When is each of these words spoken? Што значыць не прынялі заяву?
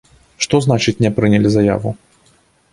Што 0.45 0.59
значыць 0.67 0.95
не 1.07 1.13
прынялі 1.19 1.49
заяву? 1.59 1.89